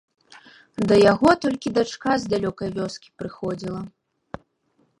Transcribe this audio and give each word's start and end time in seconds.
Да 0.91 0.95
яго 1.11 1.29
толькі 1.43 1.73
дачка 1.77 2.11
з 2.23 2.33
далёкай 2.33 2.69
вёскі 2.81 3.09
прыходзіла. 3.23 3.81